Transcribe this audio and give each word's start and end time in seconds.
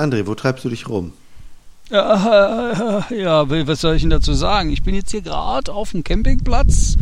André, 0.00 0.26
wo 0.26 0.34
treibst 0.34 0.64
du 0.64 0.68
dich 0.68 0.88
rum? 0.88 1.12
Ja, 1.90 3.04
ja, 3.10 3.50
was 3.66 3.80
soll 3.80 3.96
ich 3.96 4.02
denn 4.02 4.10
dazu 4.10 4.32
sagen? 4.32 4.70
Ich 4.70 4.82
bin 4.82 4.94
jetzt 4.94 5.10
hier 5.10 5.22
gerade 5.22 5.72
auf 5.72 5.90
dem 5.90 6.04
Campingplatz 6.04 6.96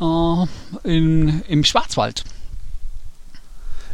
äh, 0.00 0.46
in, 0.84 1.42
im 1.48 1.64
Schwarzwald. 1.64 2.24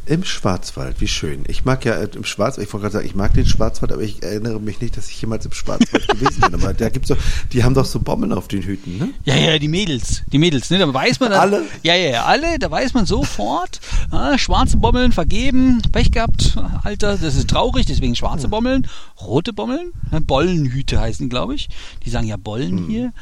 Im 0.06 0.22
Schwarzwald, 0.22 1.00
wie 1.00 1.08
schön. 1.08 1.44
Ich 1.48 1.64
mag 1.64 1.84
ja 1.86 1.94
äh, 1.94 2.08
im 2.14 2.24
Schwarzwald, 2.24 2.66
ich 2.66 2.72
wollte 2.74 2.82
gerade 2.82 2.92
sagen, 2.92 3.06
ich 3.06 3.14
mag 3.14 3.32
den 3.32 3.46
Schwarzwald, 3.46 3.90
aber 3.90 4.02
ich 4.02 4.22
erinnere 4.22 4.60
mich 4.60 4.82
nicht, 4.82 4.98
dass 4.98 5.08
ich 5.08 5.18
jemals 5.18 5.46
im 5.46 5.52
Schwarzwald 5.52 6.06
gewesen 6.20 6.42
bin. 6.42 6.54
Aber 6.54 6.74
da 6.74 6.90
gibt's 6.90 7.08
doch, 7.08 7.16
die 7.52 7.64
haben 7.64 7.74
doch 7.74 7.86
so 7.86 8.00
Bomben 8.00 8.32
auf 8.34 8.46
den 8.46 8.62
Hüten, 8.62 8.98
ne? 8.98 9.08
Ja, 9.24 9.34
ja, 9.34 9.58
die 9.58 9.68
Mädels, 9.68 10.22
die 10.26 10.38
Mädels, 10.38 10.68
ne? 10.68 10.78
Da 10.78 10.92
weiß 10.92 11.20
man 11.20 11.30
dann, 11.30 11.40
Alle? 11.40 11.62
Ja, 11.82 11.94
ja, 11.94 12.24
alle, 12.24 12.58
da 12.58 12.70
weiß 12.70 12.92
man 12.92 13.06
sofort, 13.06 13.80
ah, 14.10 14.36
schwarze 14.36 14.76
Bommeln 14.76 15.12
vergeben, 15.12 15.80
Pech 15.90 16.12
gehabt, 16.12 16.56
Alter, 16.82 17.16
das 17.16 17.34
ist 17.34 17.48
traurig, 17.48 17.86
deswegen 17.86 18.14
schwarze 18.14 18.48
Bommeln, 18.48 18.86
rote 19.22 19.54
Bommeln, 19.54 19.92
ne? 20.10 20.20
Bollenhüte 20.20 21.00
heißen, 21.00 21.30
glaube 21.30 21.54
ich. 21.54 21.70
Die 22.04 22.10
sagen 22.10 22.26
ja 22.26 22.36
Bollen 22.36 22.88
hier. 22.88 23.12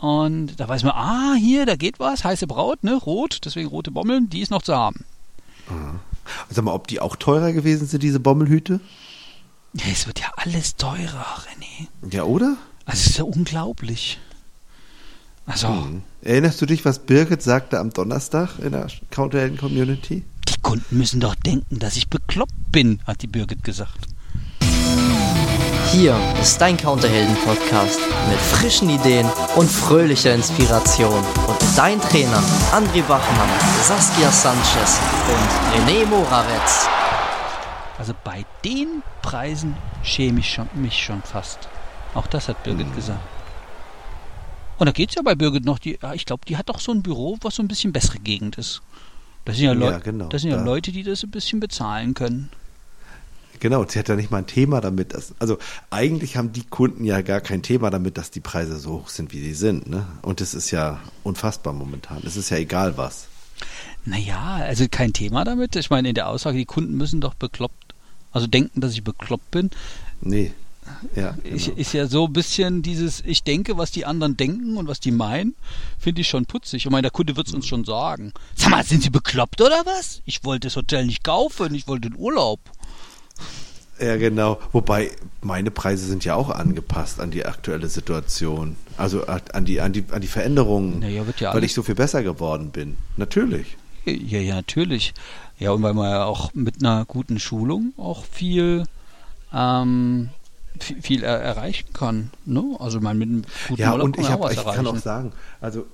Und 0.00 0.58
da 0.58 0.66
weiß 0.66 0.84
man, 0.84 0.92
ah, 0.92 1.34
hier, 1.38 1.66
da 1.66 1.76
geht 1.76 2.00
was, 2.00 2.24
heiße 2.24 2.46
Braut, 2.46 2.82
ne? 2.82 2.94
Rot, 2.94 3.40
deswegen 3.44 3.68
rote 3.68 3.90
Bommeln, 3.90 4.30
die 4.30 4.40
ist 4.40 4.50
noch 4.50 4.62
zu 4.62 4.74
haben. 4.74 5.04
Sag 6.50 6.64
mal, 6.64 6.72
ob 6.72 6.86
die 6.88 7.00
auch 7.00 7.16
teurer 7.16 7.52
gewesen 7.52 7.86
sind, 7.86 8.02
diese 8.02 8.20
Bommelhüte? 8.20 8.80
Ja, 9.74 9.84
es 9.92 10.06
wird 10.06 10.20
ja 10.20 10.32
alles 10.36 10.76
teurer, 10.76 11.24
René. 11.46 11.88
Ja, 12.12 12.24
oder? 12.24 12.56
Also, 12.86 13.00
es 13.00 13.06
ist 13.10 13.18
ja 13.18 13.24
unglaublich. 13.24 14.18
Also, 15.46 15.68
Hm. 15.68 16.02
Erinnerst 16.22 16.60
du 16.60 16.66
dich, 16.66 16.84
was 16.84 16.98
Birgit 16.98 17.42
sagte 17.42 17.78
am 17.78 17.90
Donnerstag 17.90 18.58
in 18.58 18.72
der 18.72 18.88
Counterhelden-Community? 19.10 20.24
die 20.48 20.60
Kunden 20.62 20.98
müssen 20.98 21.20
doch 21.20 21.34
denken, 21.34 21.78
dass 21.78 21.96
ich 21.96 22.08
bekloppt 22.08 22.52
bin, 22.72 23.00
hat 23.06 23.22
die 23.22 23.26
Birgit 23.26 23.64
gesagt. 23.64 24.06
Hier 25.92 26.16
ist 26.40 26.60
dein 26.60 26.76
Counterhelden-Podcast 26.76 27.98
mit 28.28 28.38
frischen 28.38 28.88
Ideen 28.90 29.26
und 29.56 29.68
fröhlicher 29.68 30.32
Inspiration. 30.32 31.18
Und 31.48 31.58
dein 31.76 32.00
Trainer 32.00 32.40
André 32.70 33.02
Bachmann, 33.02 33.48
Saskia 33.82 34.30
Sanchez 34.30 35.00
und 35.26 35.88
René 35.88 36.06
Morawetz. 36.06 36.86
Also 37.98 38.14
bei 38.22 38.46
den 38.64 39.02
Preisen 39.20 39.74
schäme 40.04 40.38
ich 40.38 40.52
schon, 40.52 40.68
mich 40.74 40.96
schon 40.96 41.22
fast. 41.22 41.68
Auch 42.14 42.28
das 42.28 42.46
hat 42.48 42.62
Birgit 42.62 42.94
gesagt. 42.94 43.18
Und 44.78 44.86
da 44.86 44.92
geht's 44.92 45.16
ja 45.16 45.22
bei 45.22 45.34
Birgit 45.34 45.64
noch, 45.64 45.80
die, 45.80 45.98
ja, 46.00 46.14
ich 46.14 46.24
glaube, 46.24 46.46
die 46.46 46.56
hat 46.56 46.68
doch 46.68 46.78
so 46.78 46.92
ein 46.92 47.02
Büro, 47.02 47.36
was 47.40 47.56
so 47.56 47.64
ein 47.64 47.68
bisschen 47.68 47.92
bessere 47.92 48.20
Gegend 48.20 48.58
ist. 48.58 48.80
Das 49.44 49.56
sind 49.56 49.66
ja, 49.66 49.72
Leu 49.72 49.90
Ja, 49.90 49.98
genau, 49.98 50.28
das 50.28 50.42
sind 50.42 50.52
ja 50.52 50.58
da. 50.58 50.62
Leute, 50.62 50.92
die 50.92 51.02
das 51.02 51.24
ein 51.24 51.32
bisschen 51.32 51.58
bezahlen 51.58 52.14
können. 52.14 52.48
Genau, 53.60 53.84
sie 53.86 53.98
hat 53.98 54.08
ja 54.08 54.16
nicht 54.16 54.30
mal 54.30 54.38
ein 54.38 54.46
Thema 54.46 54.80
damit. 54.80 55.14
Dass, 55.14 55.34
also 55.38 55.58
eigentlich 55.90 56.36
haben 56.36 56.52
die 56.52 56.64
Kunden 56.64 57.04
ja 57.04 57.20
gar 57.20 57.40
kein 57.40 57.62
Thema 57.62 57.90
damit, 57.90 58.18
dass 58.18 58.30
die 58.30 58.40
Preise 58.40 58.78
so 58.78 58.92
hoch 58.92 59.08
sind, 59.08 59.32
wie 59.32 59.40
sie 59.40 59.54
sind. 59.54 59.88
Ne? 59.88 60.06
Und 60.22 60.40
das 60.40 60.54
ist 60.54 60.70
ja 60.70 61.00
unfassbar 61.22 61.72
momentan. 61.72 62.22
Es 62.24 62.36
ist 62.36 62.50
ja 62.50 62.56
egal 62.56 62.96
was. 62.96 63.28
Naja, 64.06 64.56
also 64.62 64.86
kein 64.90 65.12
Thema 65.12 65.44
damit. 65.44 65.76
Ich 65.76 65.90
meine, 65.90 66.08
in 66.08 66.14
der 66.14 66.28
Aussage, 66.28 66.56
die 66.56 66.64
Kunden 66.64 66.96
müssen 66.96 67.20
doch 67.20 67.34
bekloppt, 67.34 67.94
also 68.32 68.46
denken, 68.46 68.80
dass 68.80 68.94
ich 68.94 69.04
bekloppt 69.04 69.50
bin. 69.50 69.70
Nee. 70.22 70.52
Ja, 71.14 71.32
genau. 71.32 71.56
Ich, 71.56 71.68
ist 71.68 71.92
ja 71.92 72.06
so 72.06 72.26
ein 72.26 72.32
bisschen 72.32 72.82
dieses, 72.82 73.22
ich 73.24 73.44
denke, 73.44 73.76
was 73.76 73.90
die 73.90 74.06
anderen 74.06 74.36
denken 74.36 74.76
und 74.76 74.88
was 74.88 75.00
die 75.00 75.12
meinen, 75.12 75.54
finde 75.98 76.22
ich 76.22 76.28
schon 76.28 76.46
putzig. 76.46 76.84
Ich 76.84 76.90
meine, 76.90 77.02
der 77.02 77.10
Kunde 77.10 77.36
wird 77.36 77.46
es 77.46 77.54
uns 77.54 77.66
schon 77.66 77.84
sagen. 77.84 78.32
Sag 78.56 78.70
mal, 78.70 78.84
sind 78.84 79.02
Sie 79.02 79.10
bekloppt 79.10 79.60
oder 79.60 79.84
was? 79.84 80.22
Ich 80.24 80.42
wollte 80.44 80.66
das 80.66 80.76
Hotel 80.76 81.06
nicht 81.06 81.22
kaufen, 81.22 81.74
ich 81.74 81.86
wollte 81.86 82.08
den 82.08 82.18
Urlaub. 82.18 82.60
Ja, 84.00 84.16
genau. 84.16 84.58
Wobei 84.72 85.10
meine 85.42 85.70
Preise 85.70 86.06
sind 86.06 86.24
ja 86.24 86.34
auch 86.34 86.48
angepasst 86.48 87.20
an 87.20 87.30
die 87.30 87.44
aktuelle 87.44 87.88
Situation. 87.88 88.76
Also 88.96 89.26
an 89.26 89.64
die, 89.66 89.80
an 89.80 89.92
die, 89.92 90.04
an 90.10 90.22
die 90.22 90.26
Veränderungen, 90.26 91.00
Naja, 91.00 91.22
ja 91.38 91.54
weil 91.54 91.64
ich 91.64 91.74
so 91.74 91.82
viel 91.82 91.94
besser 91.94 92.22
geworden 92.22 92.70
bin. 92.70 92.96
Natürlich. 93.18 93.76
Ja, 94.06 94.38
ja, 94.38 94.54
natürlich. 94.54 95.12
Ja, 95.58 95.72
und 95.72 95.82
weil 95.82 95.92
man 95.92 96.10
ja 96.10 96.24
auch 96.24 96.54
mit 96.54 96.80
einer 96.80 97.04
guten 97.04 97.38
Schulung 97.38 97.92
auch 97.98 98.24
viel, 98.24 98.84
ähm, 99.52 100.30
viel, 100.78 101.02
viel 101.02 101.22
er 101.22 101.38
erreichen 101.38 101.92
kann. 101.92 102.30
Ne? 102.46 102.64
Also 102.78 103.00
man 103.00 103.18
mit 103.18 103.28
einem 103.28 103.42
guten 103.68 103.82
Ja, 103.82 103.92
Urlaub 103.92 104.04
und 104.06 104.16
kann 104.16 104.24
ich, 104.24 104.30
man 104.30 104.38
auch 104.38 104.44
hab, 104.44 104.56
was 104.56 104.66
ich 104.66 104.72
kann 104.72 104.86
auch 104.86 104.96
sagen, 104.96 105.32
also, 105.60 105.84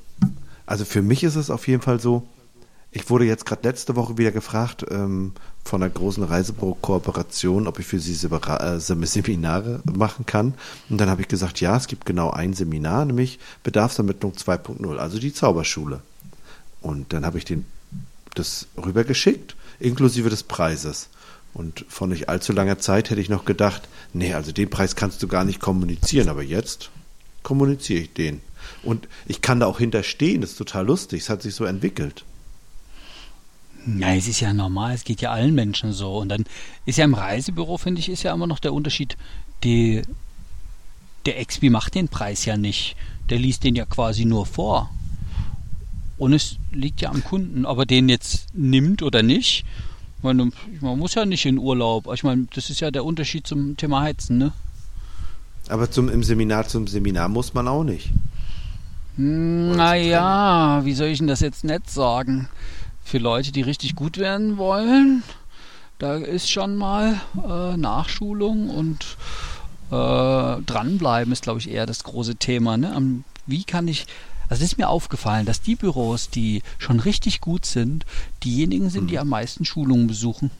also 0.64 0.84
für 0.84 1.02
mich 1.02 1.24
ist 1.24 1.34
es 1.34 1.50
auf 1.50 1.66
jeden 1.66 1.82
Fall 1.82 1.98
so, 1.98 2.22
ich 2.96 3.10
wurde 3.10 3.26
jetzt 3.26 3.44
gerade 3.44 3.68
letzte 3.68 3.94
Woche 3.94 4.16
wieder 4.16 4.32
gefragt 4.32 4.86
ähm, 4.90 5.32
von 5.64 5.82
einer 5.82 5.92
großen 5.92 6.22
Reisebüro-Kooperation, 6.22 7.66
ob 7.66 7.78
ich 7.78 7.84
für 7.86 8.00
sie 8.00 8.14
äh, 8.14 8.78
Sem- 8.80 9.04
Seminare 9.04 9.82
machen 9.84 10.24
kann. 10.24 10.54
Und 10.88 10.98
dann 10.98 11.10
habe 11.10 11.20
ich 11.20 11.28
gesagt, 11.28 11.60
ja, 11.60 11.76
es 11.76 11.88
gibt 11.88 12.06
genau 12.06 12.30
ein 12.30 12.54
Seminar, 12.54 13.04
nämlich 13.04 13.38
Bedarfsermittlung 13.64 14.32
2.0, 14.32 14.96
also 14.96 15.18
die 15.18 15.34
Zauberschule. 15.34 16.00
Und 16.80 17.12
dann 17.12 17.26
habe 17.26 17.36
ich 17.36 17.44
den, 17.44 17.66
das 18.34 18.66
rübergeschickt, 18.82 19.56
inklusive 19.78 20.30
des 20.30 20.42
Preises. 20.42 21.10
Und 21.52 21.84
vor 21.90 22.06
nicht 22.06 22.30
allzu 22.30 22.54
langer 22.54 22.78
Zeit 22.78 23.10
hätte 23.10 23.20
ich 23.20 23.28
noch 23.28 23.44
gedacht, 23.44 23.88
nee, 24.14 24.32
also 24.32 24.52
den 24.52 24.70
Preis 24.70 24.96
kannst 24.96 25.22
du 25.22 25.28
gar 25.28 25.44
nicht 25.44 25.60
kommunizieren, 25.60 26.30
aber 26.30 26.42
jetzt 26.42 26.88
kommuniziere 27.42 28.00
ich 28.00 28.14
den. 28.14 28.40
Und 28.82 29.06
ich 29.26 29.42
kann 29.42 29.60
da 29.60 29.66
auch 29.66 29.80
hinterstehen, 29.80 30.40
das 30.40 30.52
ist 30.52 30.56
total 30.56 30.86
lustig, 30.86 31.20
es 31.20 31.28
hat 31.28 31.42
sich 31.42 31.54
so 31.54 31.66
entwickelt. 31.66 32.24
Ja, 33.86 34.14
es 34.14 34.26
ist 34.26 34.40
ja 34.40 34.52
normal, 34.52 34.94
es 34.94 35.04
geht 35.04 35.20
ja 35.20 35.30
allen 35.30 35.54
Menschen 35.54 35.92
so. 35.92 36.16
Und 36.18 36.28
dann 36.28 36.44
ist 36.86 36.98
ja 36.98 37.04
im 37.04 37.14
Reisebüro, 37.14 37.78
finde 37.78 38.00
ich, 38.00 38.08
ist 38.08 38.24
ja 38.24 38.34
immer 38.34 38.46
noch 38.46 38.58
der 38.58 38.74
Unterschied, 38.74 39.16
die, 39.62 40.02
der 41.24 41.38
Expi 41.38 41.70
macht 41.70 41.94
den 41.94 42.08
Preis 42.08 42.44
ja 42.44 42.56
nicht. 42.56 42.96
Der 43.30 43.38
liest 43.38 43.64
den 43.64 43.76
ja 43.76 43.84
quasi 43.84 44.24
nur 44.24 44.46
vor. 44.46 44.90
Und 46.18 46.32
es 46.32 46.56
liegt 46.72 47.00
ja 47.00 47.10
am 47.10 47.22
Kunden, 47.22 47.64
ob 47.64 47.78
er 47.78 47.86
den 47.86 48.08
jetzt 48.08 48.46
nimmt 48.54 49.02
oder 49.02 49.22
nicht. 49.22 49.64
Ich 50.18 50.22
meine, 50.22 50.50
man 50.80 50.98
muss 50.98 51.14
ja 51.14 51.24
nicht 51.24 51.46
in 51.46 51.58
Urlaub. 51.58 52.08
Ich 52.12 52.24
meine, 52.24 52.48
das 52.54 52.70
ist 52.70 52.80
ja 52.80 52.90
der 52.90 53.04
Unterschied 53.04 53.46
zum 53.46 53.76
Thema 53.76 54.00
Heizen, 54.00 54.38
ne? 54.38 54.52
Aber 55.68 55.90
zum, 55.90 56.08
im 56.08 56.22
Seminar 56.22 56.66
zum 56.68 56.86
Seminar 56.86 57.28
muss 57.28 57.54
man 57.54 57.68
auch 57.68 57.84
nicht. 57.84 58.10
Naja, 59.16 60.80
wie 60.84 60.94
soll 60.94 61.08
ich 61.08 61.18
denn 61.18 61.26
das 61.26 61.40
jetzt 61.40 61.64
nett 61.64 61.88
sagen? 61.88 62.48
Für 63.06 63.18
Leute, 63.18 63.52
die 63.52 63.62
richtig 63.62 63.94
gut 63.94 64.18
werden 64.18 64.58
wollen, 64.58 65.22
da 66.00 66.16
ist 66.16 66.50
schon 66.50 66.74
mal 66.74 67.20
äh, 67.36 67.76
Nachschulung 67.76 68.68
und 68.68 69.16
äh, 69.92 70.60
dranbleiben 70.62 71.32
ist, 71.32 71.44
glaube 71.44 71.60
ich, 71.60 71.70
eher 71.70 71.86
das 71.86 72.02
große 72.02 72.34
Thema. 72.34 72.76
Ne? 72.76 72.92
Am, 72.92 73.22
wie 73.46 73.62
kann 73.62 73.86
ich. 73.86 74.08
Also 74.48 74.64
es 74.64 74.72
ist 74.72 74.78
mir 74.78 74.88
aufgefallen, 74.88 75.46
dass 75.46 75.62
die 75.62 75.76
Büros, 75.76 76.30
die 76.30 76.64
schon 76.78 76.98
richtig 76.98 77.40
gut 77.40 77.64
sind, 77.64 78.04
diejenigen 78.42 78.90
sind, 78.90 79.08
die 79.08 79.20
am 79.20 79.28
meisten 79.28 79.64
Schulungen 79.64 80.08
besuchen. 80.08 80.50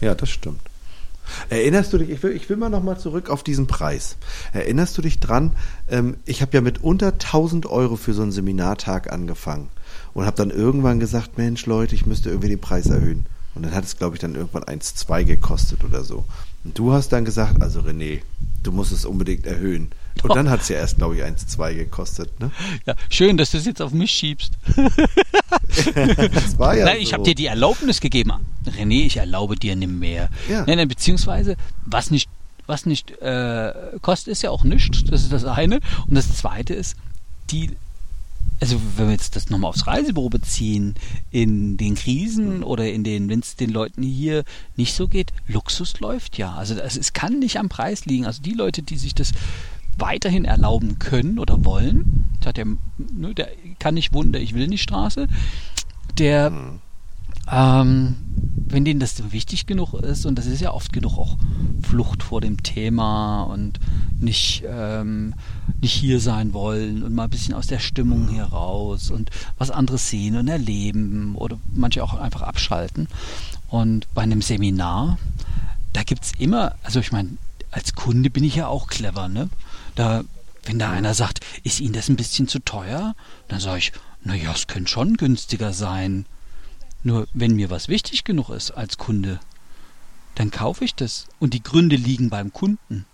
Ja, 0.00 0.14
das 0.14 0.30
stimmt. 0.30 0.60
Erinnerst 1.48 1.92
du 1.92 1.98
dich, 1.98 2.10
ich 2.10 2.22
will, 2.22 2.32
ich 2.32 2.48
will 2.48 2.56
mal 2.56 2.68
nochmal 2.68 2.98
zurück 2.98 3.30
auf 3.30 3.42
diesen 3.42 3.66
Preis. 3.66 4.16
Erinnerst 4.52 4.96
du 4.98 5.02
dich 5.02 5.20
dran, 5.20 5.52
ähm, 5.88 6.16
ich 6.24 6.42
habe 6.42 6.52
ja 6.54 6.60
mit 6.60 6.82
unter 6.82 7.12
1000 7.12 7.66
Euro 7.66 7.96
für 7.96 8.14
so 8.14 8.22
einen 8.22 8.32
Seminartag 8.32 9.12
angefangen 9.12 9.68
und 10.14 10.26
habe 10.26 10.36
dann 10.36 10.50
irgendwann 10.50 11.00
gesagt, 11.00 11.38
Mensch 11.38 11.66
Leute, 11.66 11.94
ich 11.94 12.06
müsste 12.06 12.30
irgendwie 12.30 12.48
den 12.48 12.60
Preis 12.60 12.86
erhöhen. 12.86 13.26
Und 13.54 13.64
dann 13.64 13.74
hat 13.74 13.84
es, 13.84 13.96
glaube 13.96 14.16
ich, 14.16 14.20
dann 14.20 14.34
irgendwann 14.34 14.64
1,2 14.64 15.24
gekostet 15.24 15.82
oder 15.82 16.04
so. 16.04 16.24
Und 16.64 16.78
du 16.78 16.92
hast 16.92 17.10
dann 17.10 17.24
gesagt, 17.24 17.62
also 17.62 17.80
René, 17.80 18.20
du 18.62 18.70
musst 18.70 18.92
es 18.92 19.06
unbedingt 19.06 19.46
erhöhen. 19.46 19.90
Und 20.22 20.34
dann 20.34 20.50
hat 20.50 20.62
es 20.62 20.68
ja 20.68 20.76
erst, 20.76 20.98
glaube 20.98 21.16
ich, 21.16 21.22
1,2 21.22 21.74
gekostet. 21.74 22.40
Ne? 22.40 22.50
Ja, 22.86 22.94
schön, 23.10 23.36
dass 23.36 23.50
du 23.50 23.58
es 23.58 23.66
jetzt 23.66 23.82
auf 23.82 23.92
mich 23.92 24.10
schiebst. 24.10 24.52
Das 26.32 26.58
war 26.58 26.76
ja 26.76 26.84
Nein, 26.86 26.98
ich 27.00 27.08
so. 27.08 27.14
habe 27.14 27.24
dir 27.24 27.34
die 27.34 27.46
Erlaubnis 27.46 28.00
gegeben. 28.00 28.32
René, 28.66 29.06
ich 29.06 29.18
erlaube 29.18 29.56
dir 29.56 29.76
nimm 29.76 29.98
mehr. 29.98 30.28
Ja. 30.48 30.64
Nein, 30.66 30.78
nein, 30.78 30.88
beziehungsweise, 30.88 31.56
was 31.84 32.10
nicht, 32.10 32.30
was 32.66 32.86
nicht 32.86 33.10
äh, 33.20 33.72
kostet, 34.00 34.32
ist 34.32 34.42
ja 34.42 34.50
auch 34.50 34.64
nichts. 34.64 35.04
Das 35.04 35.22
ist 35.22 35.32
das 35.32 35.44
eine. 35.44 35.80
Und 36.06 36.14
das 36.14 36.34
zweite 36.36 36.74
ist, 36.74 36.96
die, 37.50 37.70
also 38.60 38.80
wenn 38.96 39.06
wir 39.06 39.12
jetzt 39.12 39.36
das 39.36 39.50
nochmal 39.50 39.68
aufs 39.68 39.86
Reisebüro 39.86 40.28
beziehen, 40.28 40.94
in 41.30 41.76
den 41.76 41.94
Krisen 41.94 42.62
oder 42.62 42.90
in 42.90 43.04
den, 43.04 43.28
wenn 43.28 43.40
es 43.40 43.56
den 43.56 43.70
Leuten 43.70 44.02
hier 44.02 44.44
nicht 44.76 44.94
so 44.94 45.08
geht, 45.08 45.32
Luxus 45.46 46.00
läuft 46.00 46.38
ja. 46.38 46.54
Also 46.54 46.74
das, 46.74 46.96
es 46.96 47.12
kann 47.12 47.38
nicht 47.38 47.58
am 47.58 47.68
Preis 47.68 48.06
liegen. 48.06 48.26
Also 48.26 48.42
die 48.42 48.54
Leute, 48.54 48.82
die 48.82 48.96
sich 48.96 49.14
das 49.14 49.32
weiterhin 49.98 50.44
erlauben 50.44 50.98
können 50.98 51.38
oder 51.38 51.64
wollen, 51.64 52.24
hat 52.44 52.56
der, 52.58 52.66
ne, 52.66 53.34
der 53.34 53.48
kann 53.80 53.94
nicht 53.94 54.12
wunder, 54.12 54.38
ich 54.38 54.54
will 54.54 54.68
nicht 54.68 54.82
Straße, 54.82 55.26
der 56.16 56.52
ähm, 57.50 58.16
wenn 58.68 58.84
denen 58.84 58.98
das 58.98 59.32
wichtig 59.32 59.66
genug 59.66 59.94
ist, 59.94 60.26
und 60.26 60.36
das 60.36 60.46
ist 60.46 60.60
ja 60.60 60.72
oft 60.72 60.92
genug 60.92 61.18
auch 61.18 61.36
Flucht 61.82 62.24
vor 62.24 62.40
dem 62.40 62.62
Thema 62.62 63.44
und 63.44 63.78
nicht, 64.18 64.64
ähm, 64.68 65.34
nicht 65.80 65.92
hier 65.92 66.18
sein 66.18 66.52
wollen 66.52 67.04
und 67.04 67.14
mal 67.14 67.24
ein 67.24 67.30
bisschen 67.30 67.54
aus 67.54 67.68
der 67.68 67.78
Stimmung 67.78 68.28
hier 68.28 68.44
raus 68.44 69.10
und 69.10 69.30
was 69.56 69.70
anderes 69.70 70.10
sehen 70.10 70.36
und 70.36 70.48
erleben 70.48 71.36
oder 71.36 71.58
manche 71.72 72.02
auch 72.02 72.14
einfach 72.14 72.42
abschalten. 72.42 73.06
Und 73.68 74.12
bei 74.14 74.22
einem 74.22 74.42
Seminar, 74.42 75.18
da 75.92 76.02
gibt's 76.02 76.32
immer, 76.38 76.74
also 76.82 76.98
ich 76.98 77.12
meine, 77.12 77.30
als 77.76 77.94
Kunde 77.94 78.30
bin 78.30 78.42
ich 78.42 78.56
ja 78.56 78.68
auch 78.68 78.86
clever, 78.86 79.28
ne? 79.28 79.50
Da, 79.94 80.24
wenn 80.64 80.78
da 80.78 80.90
einer 80.90 81.12
sagt, 81.12 81.40
ist 81.62 81.78
Ihnen 81.80 81.92
das 81.92 82.08
ein 82.08 82.16
bisschen 82.16 82.48
zu 82.48 82.58
teuer, 82.60 83.14
dann 83.48 83.60
sage 83.60 83.78
ich, 83.78 83.92
naja, 84.24 84.50
es 84.54 84.66
könnte 84.66 84.90
schon 84.90 85.16
günstiger 85.18 85.72
sein. 85.74 86.24
Nur 87.02 87.28
wenn 87.34 87.54
mir 87.54 87.68
was 87.70 87.88
wichtig 87.88 88.24
genug 88.24 88.48
ist 88.48 88.70
als 88.70 88.96
Kunde, 88.96 89.38
dann 90.36 90.50
kaufe 90.50 90.84
ich 90.84 90.94
das. 90.94 91.26
Und 91.38 91.52
die 91.54 91.62
Gründe 91.62 91.96
liegen 91.96 92.30
beim 92.30 92.50
Kunden. 92.52 93.04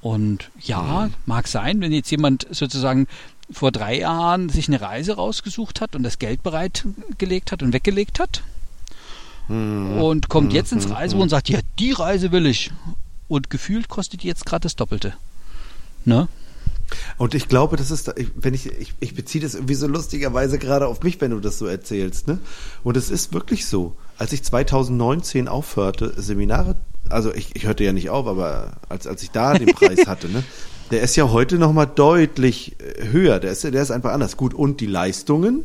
Und 0.00 0.50
ja, 0.60 1.10
mag 1.26 1.46
sein, 1.46 1.80
wenn 1.80 1.92
jetzt 1.92 2.10
jemand 2.10 2.46
sozusagen 2.50 3.06
vor 3.50 3.70
drei 3.70 3.98
Jahren 3.98 4.48
sich 4.48 4.66
eine 4.68 4.80
Reise 4.80 5.16
rausgesucht 5.16 5.80
hat 5.82 5.94
und 5.94 6.02
das 6.02 6.18
Geld 6.18 6.42
bereitgelegt 6.42 7.52
hat 7.52 7.62
und 7.62 7.72
weggelegt 7.74 8.18
hat 8.18 8.42
Mhm. 9.48 10.00
und 10.00 10.28
kommt 10.30 10.54
jetzt 10.54 10.72
ins 10.72 10.86
Mhm. 10.86 10.92
Reisebüro 10.94 11.22
und 11.24 11.28
sagt, 11.28 11.50
ja, 11.50 11.60
die 11.78 11.92
Reise 11.92 12.32
will 12.32 12.46
ich. 12.46 12.70
Und 13.28 13.50
gefühlt 13.50 13.88
kostet 13.88 14.22
die 14.22 14.26
jetzt 14.28 14.46
gerade 14.46 14.62
das 14.64 14.76
Doppelte. 14.76 15.14
Ne? 16.04 16.28
Und 17.16 17.34
ich 17.34 17.48
glaube, 17.48 17.76
das 17.76 17.90
ist, 17.90 18.12
ich- 18.16 18.30
wenn 18.36 18.52
ich, 18.54 18.66
ich, 18.66 18.94
ich 19.00 19.14
beziehe 19.14 19.42
das 19.42 19.54
irgendwie 19.54 19.74
so 19.74 19.86
lustigerweise 19.86 20.58
gerade 20.58 20.86
auf 20.86 21.02
mich, 21.02 21.20
wenn 21.20 21.30
du 21.30 21.40
das 21.40 21.58
so 21.58 21.66
erzählst, 21.66 22.28
ne? 22.28 22.38
Und 22.82 22.96
es 22.96 23.10
ist 23.10 23.32
wirklich 23.32 23.66
so. 23.66 23.96
Als 24.18 24.32
ich 24.32 24.42
2019 24.44 25.48
aufhörte, 25.48 26.12
Seminare, 26.20 26.76
also 27.08 27.32
ich, 27.34 27.56
ich 27.56 27.64
hörte 27.66 27.84
ja 27.84 27.92
nicht 27.94 28.10
auf, 28.10 28.26
aber 28.26 28.74
als, 28.90 29.06
als 29.06 29.22
ich 29.22 29.30
da 29.30 29.54
den 29.54 29.68
Preis 29.74 30.06
hatte, 30.06 30.28
ne? 30.28 30.44
Der 30.90 31.00
ist 31.00 31.16
ja 31.16 31.30
heute 31.30 31.56
nochmal 31.58 31.86
deutlich 31.92 32.76
äh, 32.80 33.08
höher. 33.08 33.40
Der 33.40 33.52
ist, 33.52 33.64
der 33.64 33.72
ist 33.82 33.90
einfach 33.90 34.12
anders. 34.12 34.36
Gut, 34.36 34.52
und 34.52 34.80
die 34.80 34.86
Leistungen 34.86 35.64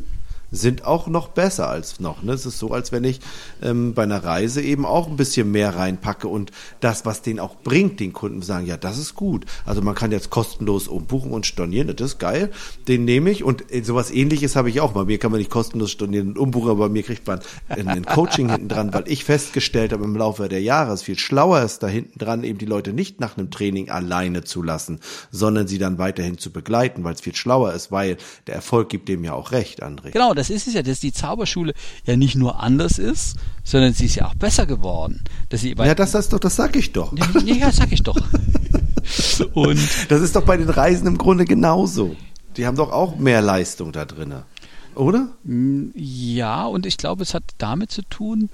sind 0.50 0.84
auch 0.84 1.06
noch 1.06 1.28
besser 1.28 1.68
als 1.68 2.00
noch. 2.00 2.22
Ne? 2.22 2.32
Es 2.32 2.46
ist 2.46 2.58
so, 2.58 2.72
als 2.72 2.92
wenn 2.92 3.04
ich 3.04 3.20
ähm, 3.62 3.94
bei 3.94 4.02
einer 4.02 4.22
Reise 4.22 4.60
eben 4.62 4.84
auch 4.84 5.08
ein 5.08 5.16
bisschen 5.16 5.50
mehr 5.50 5.76
reinpacke 5.76 6.28
und 6.28 6.50
das, 6.80 7.06
was 7.06 7.22
den 7.22 7.38
auch 7.38 7.56
bringt, 7.56 8.00
den 8.00 8.12
Kunden 8.12 8.42
sagen, 8.42 8.66
ja, 8.66 8.76
das 8.76 8.98
ist 8.98 9.14
gut. 9.14 9.46
Also 9.64 9.82
man 9.82 9.94
kann 9.94 10.12
jetzt 10.12 10.30
kostenlos 10.30 10.88
umbuchen 10.88 11.32
und 11.32 11.46
stornieren, 11.46 11.94
das 11.94 12.12
ist 12.12 12.18
geil. 12.18 12.50
Den 12.88 13.04
nehme 13.04 13.30
ich 13.30 13.44
und 13.44 13.72
äh, 13.72 13.82
sowas 13.82 14.10
ähnliches 14.10 14.56
habe 14.56 14.70
ich 14.70 14.80
auch. 14.80 14.92
Bei 14.92 15.04
mir 15.04 15.18
kann 15.18 15.30
man 15.30 15.38
nicht 15.38 15.50
kostenlos 15.50 15.90
stornieren 15.90 16.30
und 16.30 16.38
umbuchen, 16.38 16.70
aber 16.70 16.88
bei 16.88 16.92
mir 16.92 17.02
kriegt 17.02 17.26
man 17.26 17.40
ein, 17.68 18.04
Coaching 18.04 18.50
hinten 18.50 18.68
dran, 18.68 18.92
weil 18.92 19.04
ich 19.06 19.24
festgestellt 19.24 19.92
habe 19.92 20.04
im 20.04 20.16
Laufe 20.16 20.48
der 20.48 20.62
Jahre, 20.62 20.92
es 20.92 21.02
viel 21.02 21.18
schlauer 21.18 21.62
ist, 21.62 21.82
da 21.82 21.86
hinten 21.86 22.18
dran 22.18 22.44
eben 22.44 22.58
die 22.58 22.66
Leute 22.66 22.92
nicht 22.92 23.20
nach 23.20 23.36
einem 23.36 23.50
Training 23.50 23.90
alleine 23.90 24.42
zu 24.42 24.62
lassen, 24.62 25.00
sondern 25.30 25.68
sie 25.68 25.78
dann 25.78 25.98
weiterhin 25.98 26.38
zu 26.38 26.50
begleiten, 26.50 27.04
weil 27.04 27.14
es 27.14 27.20
viel 27.20 27.34
schlauer 27.34 27.72
ist, 27.72 27.92
weil 27.92 28.16
der 28.46 28.54
Erfolg 28.54 28.88
gibt 28.88 29.08
dem 29.08 29.22
ja 29.24 29.34
auch 29.34 29.52
recht, 29.52 29.82
André. 29.82 30.10
Genau, 30.10 30.34
das 30.40 30.48
ist 30.48 30.66
es 30.66 30.72
ja, 30.74 30.82
dass 30.82 31.00
die 31.00 31.12
Zauberschule 31.12 31.74
ja 32.06 32.16
nicht 32.16 32.34
nur 32.34 32.60
anders 32.62 32.98
ist, 32.98 33.36
sondern 33.62 33.92
sie 33.92 34.06
ist 34.06 34.14
ja 34.14 34.26
auch 34.26 34.34
besser 34.34 34.64
geworden. 34.64 35.22
Dass 35.50 35.60
sie, 35.60 35.74
Ja, 35.76 35.94
das, 35.94 36.12
das 36.12 36.30
doch, 36.30 36.38
das 36.40 36.56
sag 36.56 36.74
ich 36.76 36.92
doch. 36.92 37.12
ja, 37.44 37.54
ja, 37.54 37.70
sag 37.70 37.92
ich 37.92 38.02
doch. 38.02 38.16
Und 39.54 39.78
Das 40.08 40.22
ist 40.22 40.34
doch 40.36 40.44
bei 40.44 40.56
den 40.56 40.70
Reisen 40.70 41.06
im 41.06 41.18
Grunde 41.18 41.44
genauso. 41.44 42.16
Die 42.56 42.66
haben 42.66 42.76
doch 42.76 42.90
auch 42.90 43.16
mehr 43.16 43.42
Leistung 43.42 43.92
da 43.92 44.04
drinne, 44.04 44.44
oder? 44.94 45.28
ja, 45.94 46.64
und 46.66 46.84
ich 46.86 46.96
glaube, 46.96 47.22
es 47.22 47.34
hat 47.34 47.44
damit 47.58 47.92
zu 47.92 48.02
tun, 48.02 48.48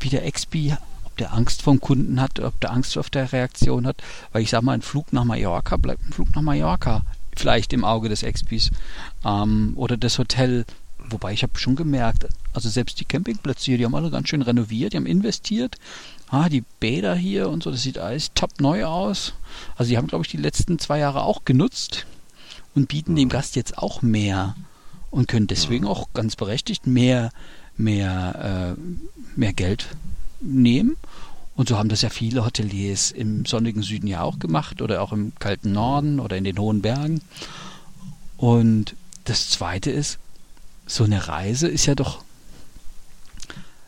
wie 0.00 0.08
der 0.08 0.24
Expi, 0.26 0.74
ob 1.04 1.16
der 1.18 1.32
Angst 1.32 1.62
vom 1.62 1.80
Kunden 1.80 2.20
hat, 2.20 2.40
ob 2.40 2.58
der 2.60 2.72
Angst 2.72 2.96
auf 2.98 3.10
der 3.10 3.32
Reaktion 3.32 3.86
hat. 3.86 3.96
Weil 4.32 4.42
ich 4.42 4.50
sag 4.50 4.62
mal, 4.62 4.72
ein 4.72 4.82
Flug 4.82 5.12
nach 5.12 5.24
Mallorca 5.24 5.76
bleibt 5.76 6.04
ein 6.06 6.12
Flug 6.12 6.34
nach 6.34 6.42
Mallorca. 6.42 7.02
Vielleicht 7.36 7.72
im 7.72 7.84
Auge 7.84 8.08
des 8.08 8.22
Expis. 8.22 8.70
Ähm, 9.24 9.74
oder 9.76 9.96
das 9.96 10.18
Hotel. 10.18 10.64
Wobei 11.10 11.32
ich 11.32 11.42
habe 11.42 11.58
schon 11.58 11.76
gemerkt, 11.76 12.26
also 12.52 12.68
selbst 12.68 12.98
die 13.00 13.04
Campingplätze 13.04 13.66
hier, 13.66 13.78
die 13.78 13.84
haben 13.84 13.94
alle 13.94 14.10
ganz 14.10 14.28
schön 14.28 14.42
renoviert, 14.42 14.92
die 14.92 14.96
haben 14.96 15.06
investiert. 15.06 15.76
Ah, 16.28 16.48
die 16.48 16.64
Bäder 16.80 17.14
hier 17.14 17.48
und 17.48 17.62
so, 17.62 17.70
das 17.70 17.82
sieht 17.82 17.98
alles 17.98 18.32
top 18.34 18.60
neu 18.60 18.84
aus. 18.84 19.34
Also 19.76 19.90
die 19.90 19.96
haben, 19.96 20.08
glaube 20.08 20.24
ich, 20.24 20.30
die 20.30 20.36
letzten 20.36 20.78
zwei 20.78 20.98
Jahre 20.98 21.22
auch 21.22 21.44
genutzt 21.44 22.06
und 22.74 22.88
bieten 22.88 23.14
dem 23.14 23.28
Gast 23.28 23.56
jetzt 23.56 23.78
auch 23.78 24.02
mehr 24.02 24.56
und 25.10 25.28
können 25.28 25.46
deswegen 25.46 25.86
auch 25.86 26.08
ganz 26.12 26.34
berechtigt 26.34 26.86
mehr, 26.86 27.30
mehr, 27.76 28.76
äh, 28.76 28.80
mehr 29.38 29.52
Geld 29.52 29.88
nehmen. 30.40 30.96
Und 31.54 31.68
so 31.68 31.78
haben 31.78 31.88
das 31.88 32.02
ja 32.02 32.10
viele 32.10 32.44
Hoteliers 32.44 33.12
im 33.12 33.46
sonnigen 33.46 33.82
Süden 33.82 34.06
ja 34.06 34.22
auch 34.22 34.38
gemacht 34.38 34.82
oder 34.82 35.00
auch 35.00 35.12
im 35.12 35.32
kalten 35.38 35.72
Norden 35.72 36.20
oder 36.20 36.36
in 36.36 36.44
den 36.44 36.58
hohen 36.58 36.82
Bergen. 36.82 37.22
Und 38.36 38.94
das 39.24 39.48
Zweite 39.48 39.90
ist, 39.90 40.18
so 40.86 41.04
eine 41.04 41.28
Reise 41.28 41.68
ist 41.68 41.86
ja 41.86 41.94
doch, 41.94 42.22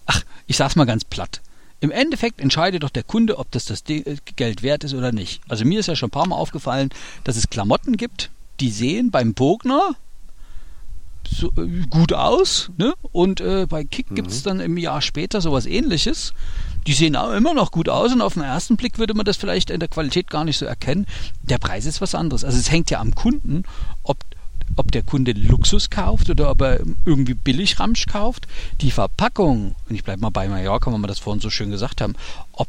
ach, 0.07 0.23
ich 0.47 0.57
sag's 0.57 0.77
mal 0.77 0.85
ganz 0.85 1.05
platt. 1.05 1.41
Im 1.81 1.93
Endeffekt 1.93 2.41
entscheidet 2.41 2.83
doch 2.83 2.91
der 2.91 3.05
Kunde, 3.05 3.39
ob 3.39 3.51
das 3.53 3.65
das 3.65 3.85
äh, 3.89 4.17
Geld 4.37 4.63
wert 4.63 4.83
ist 4.83 4.95
oder 4.95 5.13
nicht. 5.13 5.41
Also 5.49 5.65
mir 5.65 5.79
ist 5.79 5.87
ja 5.87 5.95
schon 5.95 6.09
ein 6.09 6.13
paar 6.13 6.27
Mal 6.27 6.37
aufgefallen, 6.37 6.91
dass 7.23 7.37
es 7.37 7.51
Klamotten 7.51 7.97
gibt, 7.97 8.31
die 8.59 8.71
sehen 8.71 9.13
beim 9.13 9.35
Bogner 9.35 9.95
so, 11.31 11.53
äh, 11.57 11.87
gut 11.89 12.13
aus, 12.13 12.71
ne? 12.77 12.95
Und 13.13 13.41
äh, 13.41 13.67
bei 13.69 13.85
Kick 13.85 14.07
gibt's 14.15 14.43
dann 14.43 14.61
im 14.61 14.77
Jahr 14.77 15.03
später 15.03 15.41
sowas 15.41 15.67
ähnliches. 15.67 16.33
Die 16.87 16.95
sehen 16.95 17.17
auch 17.17 17.33
immer 17.33 17.55
noch 17.55 17.71
gut 17.71 17.89
aus 17.89 18.13
und 18.13 18.23
auf 18.23 18.35
den 18.35 18.43
ersten 18.43 18.77
Blick 18.77 18.99
würde 18.99 19.15
man 19.15 19.27
das 19.27 19.37
vielleicht 19.37 19.71
in 19.71 19.81
der 19.81 19.89
Qualität 19.89 20.31
gar 20.31 20.45
nicht 20.45 20.57
so 20.57 20.65
erkennen. 20.65 21.07
Der 21.43 21.59
Preis 21.59 21.87
ist 21.87 22.01
was 22.01 22.15
anderes. 22.15 22.45
Also 22.45 22.59
es 22.59 22.71
hängt 22.71 22.91
ja 22.91 23.01
am 23.01 23.15
Kunden, 23.15 23.65
ob, 24.03 24.17
ob 24.79 24.93
der 24.93 25.03
Kunde 25.03 25.33
Luxus 25.33 25.91
kauft 25.91 26.31
oder 26.31 26.51
ob 26.51 26.61
er 26.63 26.81
irgendwie 27.05 27.35
billig 27.35 27.81
Ramsch 27.81 28.07
kauft. 28.07 28.47
Die 28.81 28.91
Verpackung, 28.91 29.75
und 29.89 29.95
ich 29.95 30.05
bleibe 30.05 30.23
mal 30.23 30.31
bei 30.31 30.49
Mallorca, 30.49 30.93
weil 30.93 30.99
wir 30.99 31.07
das 31.07 31.19
vorhin 31.19 31.41
so 31.41 31.51
schön 31.51 31.71
gesagt 31.71 32.01
haben, 32.01 32.15
ob 32.53 32.69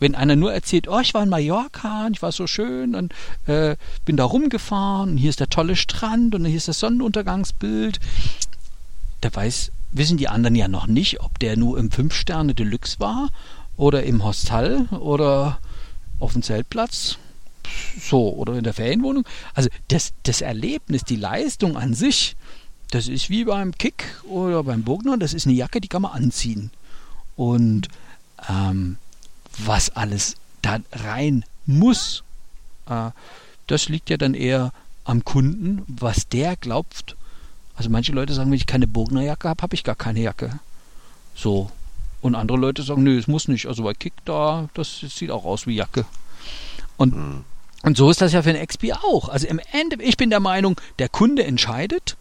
wenn 0.00 0.14
einer 0.14 0.36
nur 0.36 0.52
erzählt, 0.52 0.88
oh, 0.88 0.98
ich 0.98 1.14
war 1.14 1.22
in 1.22 1.28
Mallorca 1.28 2.06
und 2.06 2.16
ich 2.16 2.22
war 2.22 2.32
so 2.32 2.46
schön 2.46 2.94
und 2.94 3.14
äh, 3.46 3.76
bin 4.04 4.16
da 4.16 4.24
rumgefahren 4.24 5.12
und 5.12 5.16
hier 5.16 5.30
ist 5.30 5.40
der 5.40 5.48
tolle 5.48 5.76
Strand 5.76 6.34
und 6.34 6.44
hier 6.44 6.56
ist 6.56 6.68
das 6.68 6.80
Sonnenuntergangsbild, 6.80 8.00
da 9.20 9.34
weiß, 9.34 9.70
wissen 9.92 10.18
die 10.18 10.28
anderen 10.28 10.56
ja 10.56 10.68
noch 10.68 10.86
nicht, 10.86 11.20
ob 11.20 11.38
der 11.38 11.56
nur 11.56 11.78
im 11.78 11.90
Fünf-Sterne 11.90 12.54
Deluxe 12.54 12.98
war 12.98 13.28
oder 13.76 14.02
im 14.02 14.24
Hostel 14.24 14.86
oder 14.90 15.58
auf 16.18 16.32
dem 16.32 16.42
Zeltplatz. 16.42 17.18
So, 18.00 18.34
oder 18.34 18.54
in 18.54 18.64
der 18.64 18.74
Ferienwohnung. 18.74 19.24
Also 19.54 19.68
das, 19.88 20.12
das 20.24 20.40
Erlebnis, 20.40 21.02
die 21.04 21.16
Leistung 21.16 21.76
an 21.76 21.94
sich, 21.94 22.36
das 22.90 23.08
ist 23.08 23.30
wie 23.30 23.44
beim 23.44 23.72
Kick 23.72 24.04
oder 24.24 24.62
beim 24.62 24.82
Bogner, 24.82 25.16
das 25.16 25.34
ist 25.34 25.46
eine 25.46 25.54
Jacke, 25.54 25.80
die 25.80 25.88
kann 25.88 26.02
man 26.02 26.12
anziehen. 26.12 26.70
Und 27.36 27.88
ähm, 28.48 28.96
was 29.58 29.90
alles 29.90 30.36
da 30.62 30.78
rein 30.92 31.44
muss, 31.66 32.22
äh, 32.88 33.10
das 33.66 33.88
liegt 33.88 34.10
ja 34.10 34.16
dann 34.16 34.34
eher 34.34 34.72
am 35.04 35.24
Kunden, 35.24 35.82
was 35.86 36.28
der 36.28 36.56
glaubt. 36.56 37.16
Also 37.76 37.90
manche 37.90 38.12
Leute 38.12 38.34
sagen, 38.34 38.50
wenn 38.50 38.56
ich 38.56 38.66
keine 38.66 38.86
Bognerjacke 38.86 39.48
habe, 39.48 39.62
habe 39.62 39.74
ich 39.74 39.84
gar 39.84 39.96
keine 39.96 40.20
Jacke. 40.20 40.58
So. 41.34 41.70
Und 42.20 42.34
andere 42.34 42.58
Leute 42.58 42.82
sagen, 42.82 43.02
nö, 43.02 43.18
es 43.18 43.26
muss 43.26 43.48
nicht. 43.48 43.66
Also 43.66 43.82
bei 43.82 43.92
Kick 43.92 44.14
da, 44.24 44.68
das 44.74 45.00
sieht 45.00 45.30
auch 45.30 45.44
aus 45.44 45.66
wie 45.66 45.74
Jacke. 45.74 46.06
Und, 46.96 47.44
und 47.84 47.96
so 47.96 48.10
ist 48.10 48.20
das 48.20 48.32
ja 48.32 48.42
für 48.42 48.50
ein 48.50 48.66
XP 48.66 48.92
auch. 49.02 49.28
Also 49.28 49.46
im 49.46 49.60
Ende, 49.72 50.02
ich 50.02 50.16
bin 50.16 50.30
der 50.30 50.40
Meinung, 50.40 50.80
der 50.98 51.08
Kunde 51.08 51.44
entscheidet 51.44 52.16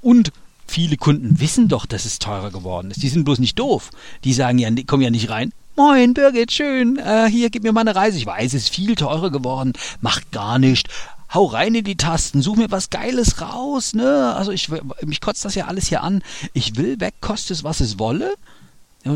und 0.00 0.32
viele 0.66 0.96
Kunden 0.96 1.40
wissen 1.40 1.68
doch, 1.68 1.86
dass 1.86 2.04
es 2.04 2.18
teurer 2.18 2.50
geworden 2.50 2.90
ist. 2.90 3.02
Die 3.02 3.08
sind 3.08 3.24
bloß 3.24 3.40
nicht 3.40 3.58
doof. 3.58 3.90
Die 4.24 4.32
sagen 4.32 4.58
ja, 4.58 4.70
die 4.70 4.84
kommen 4.84 5.02
ja 5.02 5.10
nicht 5.10 5.28
rein. 5.28 5.52
Moin, 5.76 6.14
Birgit, 6.14 6.52
schön. 6.52 6.98
Äh, 6.98 7.28
hier, 7.30 7.50
gib 7.50 7.62
mir 7.62 7.72
mal 7.72 7.80
eine 7.82 7.94
Reise. 7.94 8.16
Ich 8.16 8.26
weiß, 8.26 8.54
es 8.54 8.64
ist 8.64 8.74
viel 8.74 8.94
teurer 8.94 9.30
geworden. 9.30 9.72
Macht 10.00 10.30
gar 10.32 10.58
nicht. 10.58 10.88
Hau 11.32 11.44
rein 11.44 11.74
in 11.74 11.84
die 11.84 11.96
Tasten, 11.96 12.40
such 12.40 12.56
mir 12.56 12.70
was 12.70 12.88
Geiles 12.88 13.40
raus, 13.40 13.94
ne? 13.94 14.34
Also 14.34 14.50
ich, 14.50 14.70
mich 15.04 15.20
kotzt 15.20 15.44
das 15.44 15.54
ja 15.54 15.66
alles 15.66 15.88
hier 15.88 16.02
an. 16.02 16.22
Ich 16.54 16.76
will 16.76 17.00
weg, 17.00 17.14
koste 17.20 17.52
es, 17.52 17.64
was 17.64 17.80
es 17.80 17.98
wolle. 17.98 18.34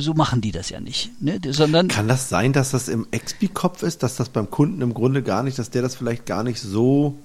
So 0.00 0.14
machen 0.14 0.40
die 0.40 0.52
das 0.52 0.70
ja 0.70 0.80
nicht, 0.80 1.10
ne? 1.20 1.38
Sondern 1.50 1.88
Kann 1.88 2.08
das 2.08 2.28
sein, 2.28 2.52
dass 2.52 2.70
das 2.70 2.88
im 2.88 3.06
Expi-Kopf 3.10 3.82
ist, 3.82 4.02
dass 4.02 4.16
das 4.16 4.28
beim 4.28 4.50
Kunden 4.50 4.80
im 4.82 4.94
Grunde 4.94 5.22
gar 5.22 5.42
nicht, 5.42 5.58
dass 5.58 5.70
der 5.70 5.82
das 5.82 5.94
vielleicht 5.96 6.26
gar 6.26 6.42
nicht 6.44 6.60
so 6.60 7.16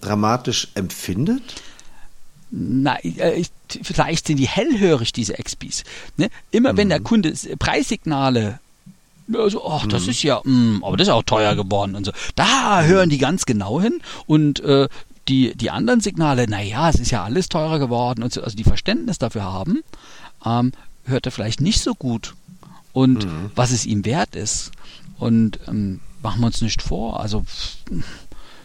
dramatisch 0.00 0.68
empfindet? 0.74 1.42
Na, 2.50 2.96
äh, 3.04 3.34
ich, 3.40 3.50
vielleicht 3.82 4.26
sind 4.26 4.38
die 4.38 4.48
hellhörig, 4.48 5.12
diese 5.12 5.34
XPs. 5.34 5.84
Ne? 6.16 6.28
Immer 6.50 6.76
wenn 6.76 6.88
der 6.88 7.00
Kunde 7.00 7.30
s- 7.30 7.46
Preissignale, 7.58 8.58
also, 9.34 9.68
ach, 9.70 9.86
das 9.86 10.08
ist 10.08 10.22
ja, 10.22 10.40
mh, 10.42 10.86
aber 10.86 10.96
das 10.96 11.08
ist 11.08 11.12
auch 11.12 11.22
teuer 11.24 11.54
geworden 11.54 11.94
und 11.94 12.06
so. 12.06 12.12
Da 12.34 12.82
hören 12.84 13.10
die 13.10 13.18
ganz 13.18 13.44
genau 13.44 13.80
hin 13.82 14.00
und 14.26 14.60
äh, 14.60 14.88
die, 15.28 15.54
die 15.54 15.70
anderen 15.70 16.00
Signale, 16.00 16.46
naja, 16.48 16.88
es 16.88 16.96
ist 16.98 17.10
ja 17.10 17.22
alles 17.24 17.50
teurer 17.50 17.78
geworden 17.78 18.22
und 18.22 18.32
so, 18.32 18.42
also 18.42 18.56
die 18.56 18.64
Verständnis 18.64 19.18
dafür 19.18 19.42
haben, 19.42 19.80
ähm, 20.46 20.72
hört 21.08 21.26
er 21.26 21.32
vielleicht 21.32 21.60
nicht 21.60 21.80
so 21.80 21.94
gut. 21.94 22.34
Und 22.92 23.26
was 23.54 23.70
es 23.70 23.86
ihm 23.86 24.04
wert 24.04 24.34
ist. 24.34 24.72
Und 25.18 25.58
ähm, 25.68 26.00
machen 26.22 26.40
wir 26.40 26.46
uns 26.46 26.62
nicht 26.62 26.82
vor, 26.82 27.20
also 27.20 27.44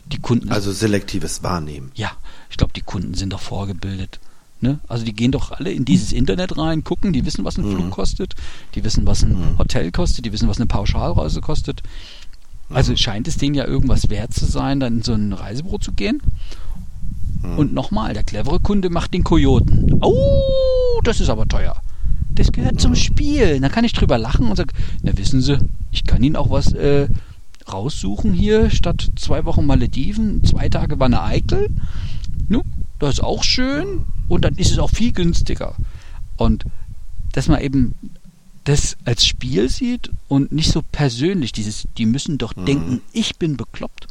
die 0.06 0.20
Kunden 0.20 0.52
Also 0.52 0.72
selektives 0.72 1.44
Wahrnehmen. 1.44 1.92
ja, 1.96 2.12
ich 2.50 2.58
glaube, 2.58 2.74
die 2.74 2.82
Kunden 2.82 3.14
sind 3.16 3.34
doch 3.34 3.40
vorgebildet. 3.42 4.20
Ne? 4.62 4.80
Also 4.88 5.04
die 5.04 5.14
gehen 5.14 5.32
doch 5.32 5.52
alle 5.52 5.72
in 5.72 5.84
dieses 5.86 6.14
Internet 6.14 6.58
rein, 6.58 6.84
gucken, 6.84 7.12
die 7.12 7.26
wissen, 7.26 7.44
was 7.44 7.58
ein 7.58 7.64
Flug 7.70 7.92
kostet, 7.92 8.34
die 8.76 8.84
wissen, 8.84 9.06
was 9.06 9.24
ein 9.24 9.58
Hotel 9.58 9.92
kostet, 9.92 10.26
die 10.26 10.32
wissen, 10.32 10.48
was 10.48 10.58
eine 10.58 10.68
Pauschalreise 10.68 11.42
kostet. 11.42 11.84
Also 12.70 12.96
scheint 12.96 13.28
es 13.28 13.38
denen 13.38 13.56
ja 13.56 13.66
irgendwas 13.66 14.10
wert 14.10 14.34
zu 14.34 14.46
sein, 14.46 14.80
dann 14.80 14.98
in 14.98 15.04
so 15.04 15.14
ein 15.14 15.34
Reisebüro 15.34 15.80
zu 15.80 15.92
gehen. 15.92 16.22
Und 17.58 17.74
nochmal, 17.74 18.14
der 18.14 18.24
clevere 18.24 18.62
Kunde 18.62 18.90
macht 18.90 19.14
den 19.14 19.24
Kojoten. 19.26 20.00
Oh, 20.02 21.02
das 21.04 21.20
ist 21.20 21.30
aber 21.30 21.46
teuer. 21.48 21.76
Das 22.36 22.52
gehört 22.52 22.82
zum 22.82 22.96
Spiel. 22.96 23.60
Da 23.60 23.70
kann 23.70 23.86
ich 23.86 23.94
drüber 23.94 24.18
lachen 24.18 24.48
und 24.48 24.56
sage, 24.56 24.74
na 25.02 25.16
wissen 25.18 25.42
Sie, 25.42 25.58
ich 25.92 26.04
kann 26.06 26.24
Ihnen 26.24 26.36
auch 26.36 26.50
was 26.50 26.74
äh, 26.74 27.08
raussuchen 27.72 28.34
hier, 28.34 28.70
statt 28.70 29.12
zwei 29.16 29.46
Wochen 29.46 29.66
Malediven, 29.66 30.44
zwei 30.44 30.70
Tage 30.70 31.00
Wanne 31.00 31.22
Eickel. 31.24 31.70
Nu, 32.48 32.62
das 33.00 33.16
ist 33.16 33.24
auch 33.24 33.44
schön 33.44 34.06
und 34.28 34.46
dann 34.46 34.56
ist 34.56 34.72
es 34.72 34.80
auch 34.80 34.90
viel 34.90 35.12
günstiger. 35.12 35.76
Und 36.38 36.66
dass 37.34 37.48
man 37.48 37.62
eben 37.62 37.94
das 38.64 38.98
als 39.06 39.26
Spiel 39.26 39.70
sieht 39.70 40.12
und 40.28 40.52
nicht 40.52 40.72
so 40.72 40.82
persönlich, 40.82 41.52
dieses, 41.52 41.88
die 41.98 42.06
müssen 42.06 42.38
doch 42.38 42.54
denken, 42.54 43.02
ich 43.12 43.38
bin 43.38 43.58
bekloppt. 43.58 44.08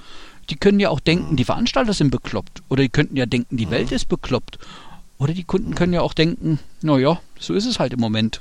Die 0.51 0.57
können 0.57 0.81
ja 0.81 0.91
auch 0.91 1.01
denken, 1.01 1.37
die 1.37 1.45
Veranstalter 1.45 1.95
sind 1.95 2.11
bekloppt. 2.11 2.63
Oder 2.69 2.83
die 2.83 2.89
könnten 2.89 3.17
ja 3.17 3.27
denken, 3.27 3.57
die 3.57 3.71
Welt 3.71 3.93
ist 3.93 4.09
bekloppt. 4.09 4.59
Oder 5.23 5.35
die 5.35 5.45
Kunden 5.45 5.77
können 5.77 5.93
ja 5.93 6.01
auch 6.01 6.15
denken, 6.15 6.59
naja, 6.81 7.21
so 7.39 7.55
ist 7.55 7.65
es 7.67 7.79
halt 7.79 7.93
im 7.93 8.01
Moment. 8.01 8.41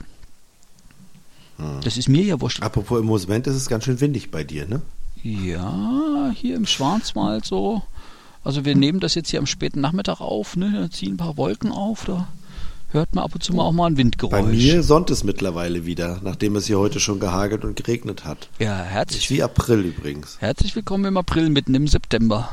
Das 1.84 1.96
ist 1.98 2.10
mir 2.10 2.24
ja 2.24 2.42
wurscht. 2.42 2.64
Apropos 2.64 3.00
im 3.00 3.06
Moment 3.06 3.46
ist 3.46 3.56
es 3.56 3.70
ganz 3.70 3.84
schön 3.84 4.02
windig 4.02 4.32
bei 4.32 4.44
dir, 4.44 4.66
ne? 4.68 4.82
Ja, 5.22 6.32
hier 6.34 6.56
im 6.56 6.66
Schwarzwald 6.66 7.46
so. 7.46 7.84
Also 8.44 8.66
wir 8.66 8.76
nehmen 8.76 9.00
das 9.00 9.14
jetzt 9.14 9.30
hier 9.30 9.38
am 9.40 9.46
späten 9.46 9.80
Nachmittag 9.80 10.22
auf, 10.22 10.56
ne? 10.56 10.72
Da 10.74 10.90
ziehen 10.90 11.14
ein 11.14 11.18
paar 11.18 11.38
Wolken 11.38 11.72
auf, 11.72 12.06
da 12.06 12.28
hört 12.90 13.14
man 13.14 13.24
ab 13.26 13.36
und 13.36 13.44
zu 13.44 13.54
mal 13.54 13.62
auch 13.64 13.72
mal 13.74 13.86
ein 13.86 13.98
Windgeräusch. 13.98 14.32
Bei 14.32 14.42
mir 14.42 14.82
sonnt 14.82 15.12
es 15.12 15.24
mittlerweile 15.24 15.86
wieder, 15.86 16.20
nachdem 16.24 16.56
es 16.56 16.66
hier 16.66 16.80
heute 16.80 17.00
schon 17.00 17.20
gehagelt 17.20 17.64
und 17.64 17.76
geregnet 17.76 18.26
hat. 18.26 18.50
ja, 18.58 18.82
Ist 18.84 18.90
herzlich, 18.90 19.30
wie 19.30 19.44
April 19.44 19.82
übrigens. 19.82 20.38
herzlich 20.40 20.76
willkommen 20.76 21.06
im 21.06 21.18
April, 21.18 21.50
mitten 21.52 21.76
im 21.76 21.88
September. 21.88 22.50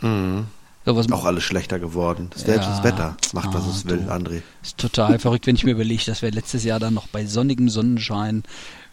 Ja, 0.00 0.44
was, 0.86 1.10
Auch 1.12 1.24
alles 1.24 1.44
schlechter 1.44 1.78
geworden. 1.78 2.28
Das, 2.32 2.46
Ja. 2.46 2.56
das 2.56 2.82
Wetter 2.84 3.16
macht, 3.32 3.54
was 3.54 3.64
Ah, 3.64 3.70
es 3.70 3.86
will. 3.86 4.06
André. 4.10 4.42
ist 4.62 4.76
total 4.78 5.18
verrückt, 5.18 5.46
wenn 5.46 5.56
ich 5.56 5.64
mir 5.64 5.72
überlege, 5.72 6.04
dass 6.04 6.20
wir 6.22 6.30
letztes 6.30 6.64
Jahr 6.64 6.78
dann 6.80 6.94
noch 6.94 7.06
bei 7.08 7.24
sonnigem 7.26 7.68
Sonnenschein 7.70 8.42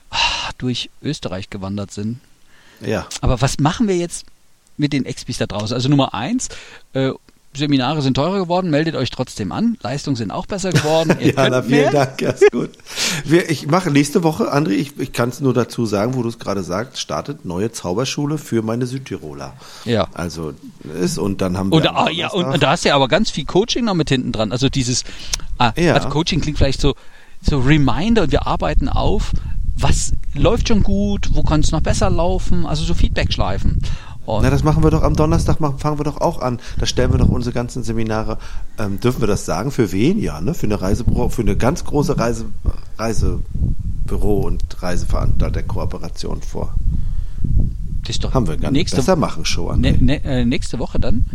ah, 0.09 0.17
durch 0.57 0.89
Österreich 1.01 1.49
gewandert 1.49 1.91
sind. 1.91 2.19
Ja. 2.79 3.07
Aber 3.21 3.41
was 3.41 3.59
machen 3.59 3.87
wir 3.87 3.97
jetzt 3.97 4.25
mit 4.77 4.93
den 4.93 5.05
Expis 5.05 5.37
da 5.37 5.45
draußen? 5.47 5.73
Also 5.75 5.89
Nummer 5.89 6.13
eins, 6.13 6.49
äh, 6.93 7.11
Seminare 7.53 8.01
sind 8.01 8.13
teurer 8.15 8.39
geworden, 8.39 8.69
meldet 8.69 8.95
euch 8.95 9.09
trotzdem 9.09 9.51
an. 9.51 9.77
Leistungen 9.81 10.15
sind 10.15 10.31
auch 10.31 10.45
besser 10.45 10.71
geworden. 10.71 11.17
Ja, 11.21 11.49
na, 11.49 11.61
vielen 11.61 11.81
mehr. 11.81 11.91
Dank, 11.91 12.21
ja, 12.21 12.29
ist 12.31 12.51
gut. 12.51 12.69
Wir, 13.25 13.49
ich 13.49 13.67
mache 13.67 13.91
nächste 13.91 14.23
Woche, 14.23 14.53
André, 14.53 14.71
ich, 14.71 14.97
ich 14.99 15.11
kann 15.13 15.29
es 15.29 15.41
nur 15.41 15.53
dazu 15.53 15.85
sagen, 15.85 16.15
wo 16.15 16.23
du 16.23 16.29
es 16.29 16.39
gerade 16.39 16.63
sagst, 16.63 16.99
startet 16.99 17.45
neue 17.45 17.71
Zauberschule 17.71 18.37
für 18.37 18.61
meine 18.61 18.85
Südtiroler. 18.85 19.53
Ja. 19.85 20.07
Also 20.13 20.53
ist 20.99 21.17
und 21.17 21.41
dann 21.41 21.57
haben 21.57 21.71
wir. 21.71 21.75
Und, 21.75 21.87
ah, 21.87 22.09
ja, 22.09 22.29
und, 22.31 22.61
da 22.63 22.71
hast 22.71 22.85
du 22.85 22.89
ja 22.89 22.95
aber 22.95 23.07
ganz 23.07 23.29
viel 23.29 23.45
Coaching 23.45 23.85
noch 23.85 23.93
mit 23.95 24.09
hinten 24.09 24.31
dran. 24.31 24.51
Also 24.51 24.69
dieses, 24.69 25.03
ah, 25.57 25.73
Ja. 25.75 25.93
also 25.93 26.09
Coaching 26.09 26.41
klingt 26.41 26.57
vielleicht 26.57 26.81
so, 26.81 26.95
so 27.41 27.59
Reminder 27.59 28.23
und 28.23 28.31
wir 28.31 28.47
arbeiten 28.47 28.87
auf, 28.89 29.31
was 29.77 30.13
läuft 30.33 30.69
schon 30.69 30.83
gut, 30.83 31.29
wo 31.33 31.43
kann 31.43 31.61
es 31.61 31.71
noch 31.71 31.81
besser 31.81 32.09
laufen, 32.09 32.65
also 32.65 32.83
so 32.83 32.93
Feedback-Schleifen. 32.93 33.81
Und 34.25 34.43
Na, 34.43 34.49
das 34.51 34.63
machen 34.63 34.83
wir 34.83 34.91
doch 34.91 35.01
am 35.03 35.15
Donnerstag, 35.15 35.59
machen, 35.59 35.79
fangen 35.79 35.99
wir 35.99 36.03
doch 36.03 36.21
auch 36.21 36.41
an. 36.41 36.59
Da 36.79 36.85
stellen 36.85 37.11
wir 37.11 37.17
doch 37.17 37.29
unsere 37.29 37.53
ganzen 37.53 37.83
Seminare. 37.83 38.37
Ähm, 38.77 38.99
dürfen 38.99 39.19
wir 39.21 39.27
das 39.27 39.45
sagen? 39.45 39.71
Für 39.71 39.91
wen? 39.91 40.19
Ja, 40.19 40.41
ne? 40.41 40.53
Für 40.53 40.67
eine 40.67 40.79
Reisebüro, 40.79 41.29
für 41.29 41.41
eine 41.41 41.57
ganz 41.57 41.83
große 41.85 42.17
Reise, 42.19 42.45
Reisebüro 42.97 44.41
und 44.41 44.63
Reiseveranstalter 44.81 45.63
Kooperation 45.63 46.41
vor. 46.41 46.75
das 48.01 48.11
ist 48.11 48.23
doch 48.23 48.33
Haben 48.33 48.47
wir 48.47 48.57
gar 48.57 48.71
nicht. 48.71 48.95
Besser 48.95 49.15
machen 49.15 49.43
Show 49.45 49.69
an. 49.69 49.81
ne, 49.81 49.93
ne, 49.99 50.23
äh, 50.23 50.45
nächste 50.45 50.77
Woche 50.79 50.99
dann? 50.99 51.25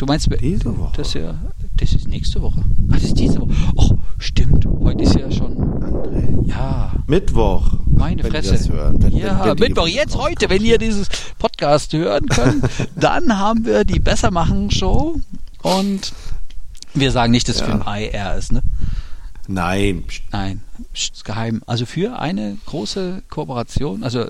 Du 0.00 0.06
meinst 0.06 0.30
Diese 0.40 0.78
Woche. 0.78 0.92
Das, 0.96 1.08
ist 1.08 1.14
ja, 1.14 1.34
das 1.76 1.92
ist 1.92 2.08
nächste 2.08 2.40
Woche. 2.40 2.64
Ach, 2.88 2.94
das 2.94 3.02
ist 3.02 3.18
diese 3.18 3.38
Woche. 3.38 3.52
Oh, 3.76 3.98
stimmt. 4.16 4.64
Heute 4.64 5.02
ist 5.04 5.14
ja 5.14 5.30
schon. 5.30 5.58
André. 5.58 6.48
Ja, 6.48 6.94
Mittwoch. 7.06 7.74
meine 7.84 8.24
wenn 8.24 8.30
Fresse. 8.30 8.52
Das 8.52 8.70
hören. 8.70 9.02
Wenn, 9.02 9.14
ja, 9.14 9.44
wenn, 9.44 9.60
wenn 9.60 9.68
Mittwoch, 9.68 9.86
jetzt 9.86 10.16
heute, 10.16 10.48
wenn 10.48 10.64
ihr 10.64 10.78
dieses 10.78 11.06
Podcast 11.38 11.92
hören 11.92 12.24
könnt, 12.28 12.64
dann 12.96 13.36
haben 13.38 13.66
wir 13.66 13.84
die 13.84 13.98
Bessermachen-Show 13.98 15.20
und 15.60 16.12
wir 16.94 17.12
sagen 17.12 17.32
nicht, 17.32 17.46
dass 17.50 17.56
es 17.56 17.60
Ja. 17.60 17.66
für 17.66 17.86
ein 17.86 18.02
IR 18.02 18.36
ist, 18.36 18.52
ne? 18.52 18.62
Nein. 19.48 20.04
Nein, 20.32 20.62
ist 20.94 21.26
geheim. 21.26 21.60
Also 21.66 21.84
für 21.84 22.18
eine 22.18 22.56
große 22.64 23.22
Kooperation, 23.28 24.02
also 24.02 24.28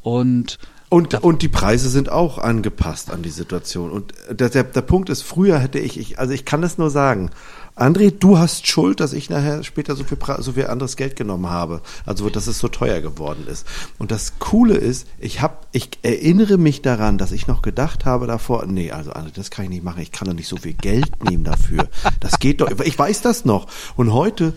und 0.00 0.58
Und, 0.90 1.22
und 1.22 1.42
die 1.42 1.48
Preise 1.48 1.90
sind 1.90 2.10
auch 2.10 2.38
angepasst 2.38 3.10
an 3.10 3.22
die 3.22 3.30
Situation. 3.30 3.90
Und 3.90 4.14
der, 4.30 4.48
der, 4.48 4.64
der 4.64 4.80
Punkt 4.82 5.10
ist, 5.10 5.22
früher 5.22 5.58
hätte 5.58 5.78
ich, 5.78 5.98
ich, 5.98 6.18
also 6.18 6.32
ich 6.32 6.46
kann 6.46 6.62
das 6.62 6.78
nur 6.78 6.88
sagen, 6.88 7.30
André, 7.78 8.10
du 8.10 8.38
hast 8.38 8.66
Schuld, 8.66 9.00
dass 9.00 9.12
ich 9.12 9.30
nachher 9.30 9.62
später 9.64 9.94
so 9.96 10.04
viel, 10.04 10.18
so 10.38 10.52
viel 10.52 10.66
anderes 10.66 10.96
Geld 10.96 11.16
genommen 11.16 11.48
habe. 11.48 11.80
Also, 12.06 12.28
dass 12.30 12.46
es 12.46 12.58
so 12.58 12.68
teuer 12.68 13.00
geworden 13.00 13.46
ist. 13.50 13.66
Und 13.98 14.10
das 14.10 14.38
Coole 14.38 14.74
ist, 14.74 15.06
ich 15.18 15.40
habe, 15.40 15.56
ich 15.72 15.90
erinnere 16.02 16.58
mich 16.58 16.82
daran, 16.82 17.18
dass 17.18 17.32
ich 17.32 17.46
noch 17.46 17.62
gedacht 17.62 18.04
habe 18.04 18.26
davor, 18.26 18.66
nee, 18.66 18.90
also 18.90 19.12
André, 19.12 19.32
das 19.34 19.50
kann 19.50 19.64
ich 19.64 19.70
nicht 19.70 19.84
machen. 19.84 20.02
Ich 20.02 20.12
kann 20.12 20.26
doch 20.28 20.34
nicht 20.34 20.48
so 20.48 20.56
viel 20.56 20.72
Geld 20.74 21.22
nehmen 21.24 21.44
dafür. 21.44 21.88
Das 22.20 22.38
geht 22.38 22.60
doch. 22.60 22.70
Ich 22.84 22.98
weiß 22.98 23.22
das 23.22 23.44
noch. 23.44 23.66
Und 23.96 24.12
heute, 24.12 24.52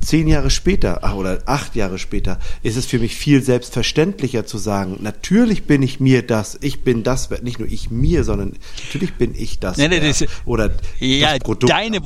zehn 0.00 0.26
Jahre 0.28 0.50
später, 0.50 1.00
ach, 1.02 1.14
oder 1.14 1.42
acht 1.46 1.76
Jahre 1.76 1.98
später, 1.98 2.38
ist 2.62 2.76
es 2.76 2.86
für 2.86 2.98
mich 2.98 3.14
viel 3.14 3.42
selbstverständlicher 3.42 4.46
zu 4.46 4.58
sagen, 4.58 4.98
natürlich 5.00 5.64
bin 5.64 5.82
ich 5.82 6.00
mir 6.00 6.22
das, 6.26 6.58
ich 6.60 6.82
bin 6.82 7.02
das, 7.02 7.30
nicht 7.42 7.58
nur 7.58 7.68
ich 7.68 7.90
mir, 7.90 8.24
sondern 8.24 8.54
natürlich 8.84 9.14
bin 9.14 9.34
ich 9.36 9.58
das. 9.58 9.76
Nee, 9.76 9.88
nee, 9.88 10.00
das- 10.00 10.24
oder 10.44 10.70
ja, 11.00 11.32
das 11.32 11.40
Produkt 11.40 11.72
deine 11.72 11.96
Ende. 11.96 12.04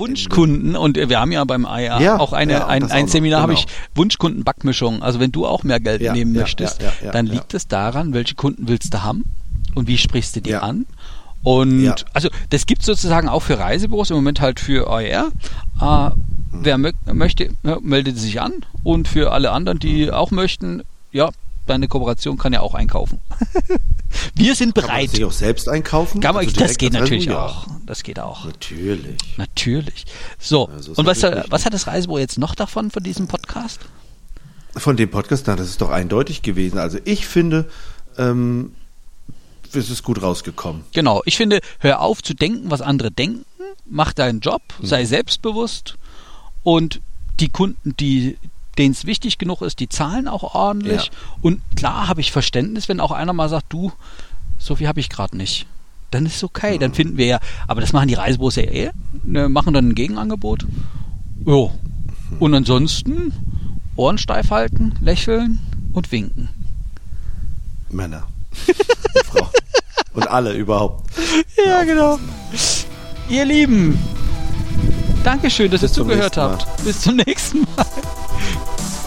Wunschkunden 0.48 0.76
und 0.76 0.96
wir 0.96 1.20
haben 1.20 1.32
ja 1.32 1.44
beim 1.44 1.64
IR 1.64 2.00
Ja, 2.00 2.18
auch 2.18 2.32
eine, 2.32 2.52
ja, 2.52 2.66
ein, 2.66 2.84
auch 2.84 2.90
ein 2.90 3.04
noch, 3.04 3.12
Seminar 3.12 3.42
habe 3.42 3.54
genau. 3.54 3.64
ich 3.66 3.96
Wunschkunden-Backmischung. 3.96 5.02
Also 5.02 5.20
wenn 5.20 5.32
du 5.32 5.46
auch 5.46 5.62
mehr 5.64 5.80
Geld 5.80 6.00
Ja, 6.00 6.12
nehmen 6.12 6.32
möchtest, 6.32 6.80
dann 7.12 7.26
liegt 7.26 7.54
es 7.54 7.68
daran, 7.68 8.12
welche 8.14 8.34
Kunden 8.34 8.68
willst 8.68 8.94
du 8.94 9.02
haben 9.02 9.24
und 9.74 9.88
wie 9.88 9.98
sprichst 9.98 10.36
du 10.36 10.40
die 10.40 10.54
an. 10.54 10.86
Und 11.42 12.04
also 12.12 12.28
das 12.50 12.66
gibt 12.66 12.82
sozusagen 12.82 13.28
auch 13.28 13.40
für 13.40 13.58
Reisebüros 13.58 14.10
im 14.10 14.16
Moment 14.16 14.40
halt 14.40 14.58
für 14.60 14.88
OER. 14.88 15.28
Äh, 15.80 16.10
wer 16.50 16.78
mö 16.78 16.92
möchte, 17.12 17.50
meldet 17.80 18.18
sich 18.18 18.40
an 18.40 18.52
und 18.82 19.06
für 19.06 19.32
alle 19.32 19.52
anderen, 19.52 19.78
die 19.78 20.10
auch 20.10 20.30
möchten, 20.30 20.82
ja, 21.12 21.30
deine 21.68 21.88
Kooperation 21.88 22.36
kann 22.38 22.52
ja 22.52 22.60
auch 22.60 22.74
einkaufen. 22.74 23.20
Wir 24.34 24.54
sind 24.54 24.74
Kann 24.74 24.84
man 24.84 24.90
bereit. 24.96 25.12
nicht 25.12 25.24
auch 25.24 25.32
selbst 25.32 25.68
einkaufen? 25.68 26.20
Kann 26.20 26.34
man, 26.34 26.44
Also 26.46 26.58
das 26.58 26.78
geht 26.78 26.92
natürlich 26.94 27.28
Reisebüro? 27.28 27.40
auch. 27.46 27.66
Das 27.86 28.02
geht 28.02 28.18
auch. 28.18 28.44
Natürlich. 28.44 29.16
Natürlich. 29.36 30.04
So, 30.38 30.68
Ja, 30.72 30.82
so 30.82 30.92
ist 30.92 30.98
und 30.98 31.06
was, 31.06 31.22
was 31.22 31.64
hat 31.66 31.74
das 31.74 31.86
Reisebüro 31.86 32.18
jetzt 32.18 32.38
noch 32.38 32.54
davon, 32.54 32.90
von 32.90 33.02
diesem 33.02 33.28
Podcast? 33.28 33.80
Von 34.76 34.96
dem 34.96 35.10
Podcast, 35.10 35.44
na, 35.46 35.56
das 35.56 35.68
ist 35.68 35.80
doch 35.80 35.90
eindeutig 35.90 36.42
gewesen. 36.42 36.78
Also 36.78 36.98
ich 37.04 37.26
finde, 37.26 37.68
ähm, 38.16 38.72
es 39.72 39.90
ist 39.90 40.02
gut 40.02 40.22
rausgekommen. 40.22 40.84
Genau, 40.92 41.22
ich 41.26 41.36
finde, 41.36 41.60
hör 41.80 42.00
auf 42.00 42.22
zu 42.22 42.34
denken, 42.34 42.70
was 42.70 42.80
andere 42.80 43.10
denken, 43.10 43.44
mach 43.86 44.12
deinen 44.12 44.40
Job, 44.40 44.62
Hm. 44.78 44.86
sei 44.86 45.04
selbstbewusst 45.04 45.96
und 46.62 47.00
die 47.40 47.48
Kunden, 47.50 47.94
die 47.98 48.36
denen 48.78 48.92
es 48.92 49.04
wichtig 49.04 49.38
genug 49.38 49.62
ist, 49.62 49.80
die 49.80 49.88
zahlen 49.88 50.28
auch 50.28 50.54
ordentlich. 50.54 51.06
Ja. 51.06 51.10
Und 51.42 51.60
klar 51.76 52.08
habe 52.08 52.20
ich 52.20 52.32
Verständnis, 52.32 52.88
wenn 52.88 53.00
auch 53.00 53.12
einer 53.12 53.32
mal 53.32 53.48
sagt, 53.48 53.66
du, 53.72 53.92
so 54.58 54.76
viel 54.76 54.88
habe 54.88 55.00
ich 55.00 55.08
gerade 55.08 55.36
nicht. 55.36 55.66
Dann 56.10 56.24
ist 56.24 56.36
es 56.36 56.44
okay, 56.44 56.74
Hm. 56.74 56.80
dann 56.80 56.94
finden 56.94 57.16
wir 57.18 57.26
ja, 57.26 57.40
aber 57.66 57.80
das 57.80 57.92
machen 57.92 58.08
die 58.08 58.14
Reisebüros 58.14 58.56
ja 58.56 58.62
eh, 58.62 58.90
ne, 59.24 59.48
machen 59.48 59.74
dann 59.74 59.88
ein 59.90 59.94
Gegenangebot. 59.94 60.66
Jo. 61.44 61.72
Hm. 62.30 62.38
Und 62.38 62.54
ansonsten 62.54 63.32
Ohren 63.96 64.18
steif 64.18 64.50
halten, 64.50 64.94
lächeln 65.00 65.58
und 65.92 66.10
winken. 66.12 66.48
Männer. 67.90 68.26
Und 68.68 69.26
Frauen. 69.26 69.48
Und 70.14 70.28
alle 70.28 70.52
überhaupt. 70.52 71.10
Ja, 71.64 71.84
genau. 71.84 72.18
Ihr 73.28 73.44
Lieben, 73.44 73.98
Dankeschön, 75.24 75.70
dass 75.70 75.80
Bis 75.80 75.90
ihr 75.90 75.94
zugehört 75.94 76.36
habt. 76.36 76.84
Bis 76.84 77.02
zum 77.02 77.16
nächsten 77.16 77.60
Mal. 77.76 77.86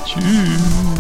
Tschüss. 0.05 0.90